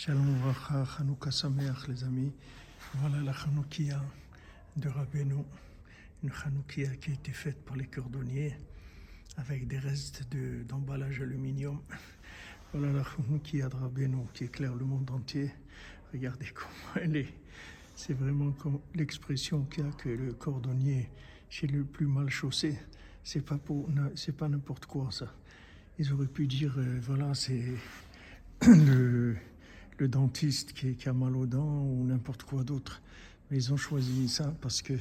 [0.00, 2.32] Shalom Racha, Hanouka Sameach les amis.
[2.94, 4.00] Voilà la Hanoukia
[4.76, 5.42] de Rabbeinu.
[6.22, 8.54] Une Hanoukia qui a été faite par les cordonniers
[9.38, 10.22] avec des restes
[10.68, 11.80] d'emballage aluminium.
[12.72, 15.50] Voilà la Hanoukia de Rabbeinu qui éclaire le monde entier.
[16.12, 17.34] Regardez comment elle est.
[17.96, 18.54] C'est vraiment
[18.94, 21.10] l'expression qu'il y a que le cordonnier
[21.50, 22.78] chez le plus mal chaussé.
[23.24, 25.34] C'est pas pour, c'est pas n'importe quoi ça.
[25.98, 27.64] Ils auraient pu dire, euh, voilà, c'est
[28.66, 29.17] le
[29.98, 33.00] le dentiste qui, a mal aux dents ou n'importe quoi d'autre.
[33.50, 34.94] Mais ils ont choisi ça parce que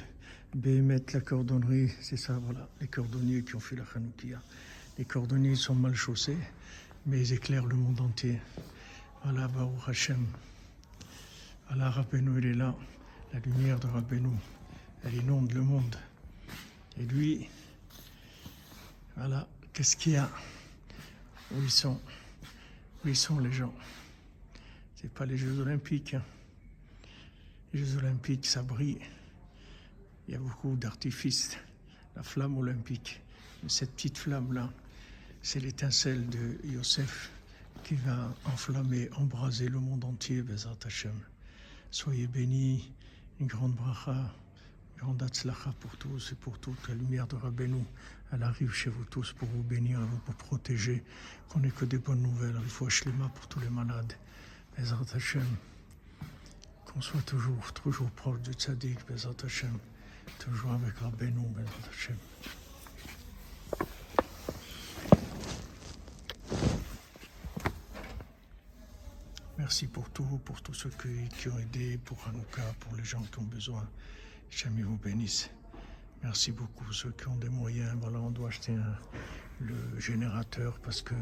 [0.55, 4.41] Béhémet, la cordonnerie, c'est ça, voilà, les cordonniers qui ont fait la Hanoukia.
[4.97, 6.38] Les cordonniers sont mal chaussés,
[7.05, 8.39] mais ils éclairent le monde entier.
[9.23, 10.25] Voilà, Baruch Hashem.
[11.67, 12.73] Voilà, Rabbeinu, il est là.
[13.33, 14.29] La lumière de Rabbeinu,
[15.03, 15.95] elle inonde le monde.
[16.97, 17.47] Et lui,
[19.16, 20.29] voilà, qu'est-ce qu'il y a?
[21.52, 21.99] Où ils sont?
[23.03, 23.73] Où ils sont les gens?
[25.07, 26.13] Pas les Jeux Olympiques.
[26.13, 26.23] Hein.
[27.73, 29.00] Les Jeux Olympiques, ça brille.
[30.27, 31.58] Il y a beaucoup d'artifices.
[32.16, 33.22] La flamme olympique.
[33.67, 34.72] Cette petite flamme-là,
[35.41, 37.31] c'est l'étincelle de Yosef
[37.83, 41.19] qui va enflammer, embraser le monde entier, Bezat Hashem.
[41.91, 42.91] Soyez bénis,
[43.39, 44.33] une grande bracha,
[44.94, 47.83] une grande atzlacha pour tous et pour toute la lumière de Rabbeinu.
[48.31, 51.03] Elle arrive chez vous tous pour vous bénir, pour protéger,
[51.50, 52.59] qu'on n'ait que des bonnes nouvelles.
[52.61, 54.13] Il faut Shlema pour tous les malades.
[56.86, 59.75] Qu'on soit toujours, toujours proche du tzaddik, Bezat Hashem,
[60.38, 62.16] toujours avec Rabbeinu, Bezat Hashem.
[69.58, 73.39] Merci pour tout, pour tous ceux qui, ont aidé, pour Hanouka, pour les gens qui
[73.39, 73.89] ont besoin.
[74.52, 75.50] Jamais vous bénisse.
[76.22, 76.94] Merci beaucoup.
[76.94, 78.75] Ceux qui ont des moyens, voilà, on doit acheter
[79.59, 81.16] le générateur parce que,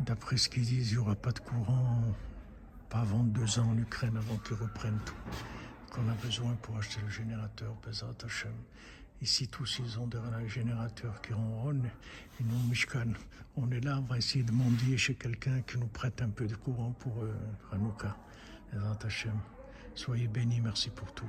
[0.00, 2.14] d'après ce qu'ils disent, il n'y aura pas de courant
[2.92, 5.14] avant deux ans en Ukraine, avant qu'ils reprennent tout.
[5.90, 8.14] Qu'on a besoin pour acheter le générateur, Bezat.
[9.20, 10.18] Ici, tous, ils ont des
[10.48, 11.88] générateurs qui ronronnent.
[12.40, 13.12] Et nous, Mishkan,
[13.56, 16.46] on est là, on va essayer de mendier chez quelqu'un qui nous prête un peu
[16.46, 17.32] de courant pour euh,
[17.72, 18.16] Hanouka.
[19.94, 21.28] Soyez bénis, merci pour tout.